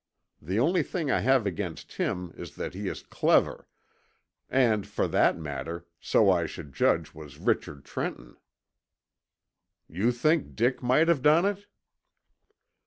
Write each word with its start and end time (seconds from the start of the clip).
The 0.41 0.59
only 0.59 0.81
thing 0.81 1.11
I 1.11 1.19
have 1.19 1.45
against 1.45 1.97
him 1.97 2.33
is 2.35 2.55
that 2.55 2.73
he 2.73 2.87
is 2.87 3.03
clever, 3.03 3.67
and 4.49 4.87
for 4.87 5.07
that 5.07 5.37
matter 5.37 5.85
so 5.99 6.31
I 6.31 6.47
should 6.47 6.73
judge 6.73 7.13
was 7.13 7.37
Richard 7.37 7.85
Trenton." 7.85 8.37
"You 9.87 10.11
think 10.11 10.55
Dick 10.55 10.81
might 10.81 11.07
have 11.07 11.21
done 11.21 11.45
it?" 11.45 11.67